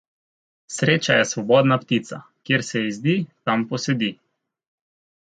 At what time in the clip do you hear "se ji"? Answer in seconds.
2.69-2.95